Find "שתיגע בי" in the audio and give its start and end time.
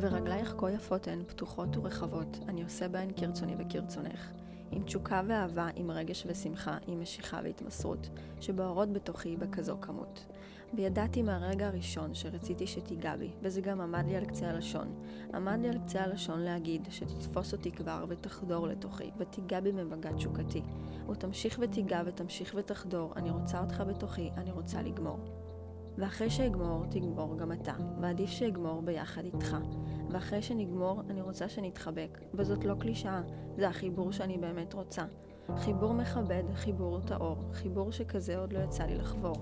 12.66-13.30